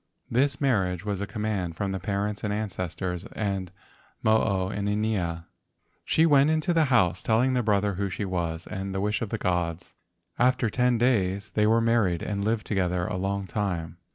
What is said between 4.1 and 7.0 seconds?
Mo o inanea. She went into the